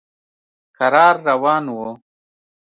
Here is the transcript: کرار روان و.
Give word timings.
کرار 0.77 1.15
روان 1.27 1.65
و. 1.75 1.77